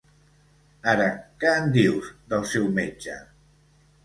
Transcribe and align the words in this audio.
Ara, 0.93 1.05
què 1.43 1.51
en 1.57 1.69
dius 1.75 2.09
del 2.33 2.49
seu 2.55 2.67
metge? 2.81 3.21